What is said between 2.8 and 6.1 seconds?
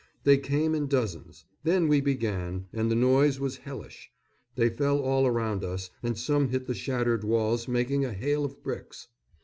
the noise was hellish. They fell all around us